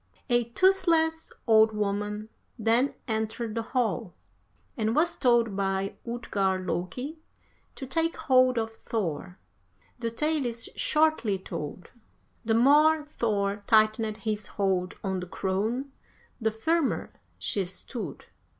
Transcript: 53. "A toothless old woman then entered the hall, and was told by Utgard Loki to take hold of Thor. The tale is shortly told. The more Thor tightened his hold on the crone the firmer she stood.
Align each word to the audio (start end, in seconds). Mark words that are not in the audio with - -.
53. 0.29 0.35
"A 0.49 0.53
toothless 0.55 1.31
old 1.45 1.73
woman 1.73 2.29
then 2.57 2.95
entered 3.07 3.53
the 3.53 3.61
hall, 3.61 4.15
and 4.75 4.95
was 4.95 5.15
told 5.15 5.55
by 5.55 5.93
Utgard 6.11 6.65
Loki 6.65 7.19
to 7.75 7.85
take 7.85 8.17
hold 8.17 8.57
of 8.57 8.75
Thor. 8.77 9.37
The 9.99 10.09
tale 10.09 10.47
is 10.47 10.71
shortly 10.75 11.37
told. 11.37 11.91
The 12.43 12.55
more 12.55 13.05
Thor 13.19 13.63
tightened 13.67 14.17
his 14.17 14.47
hold 14.57 14.95
on 15.03 15.19
the 15.19 15.27
crone 15.27 15.91
the 16.39 16.49
firmer 16.49 17.13
she 17.37 17.63
stood. 17.63 18.25